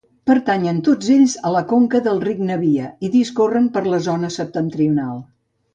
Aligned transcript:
Pertanyen 0.29 0.79
tots 0.87 1.11
ells 1.15 1.35
a 1.49 1.51
la 1.57 1.61
conca 1.73 2.01
del 2.09 2.23
ric 2.25 2.41
Navia 2.49 2.89
i 3.09 3.13
discorren 3.19 3.73
per 3.79 3.87
la 3.93 4.05
zona 4.11 4.35
septentrional. 4.41 5.27